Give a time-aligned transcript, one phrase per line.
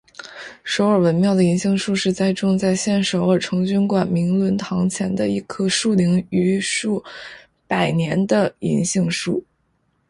[0.63, 7.03] 首尔文庙的银杏树是栽种在现首尔成均馆明伦堂前的一棵树龄逾数
[7.67, 9.45] 百年的银杏树。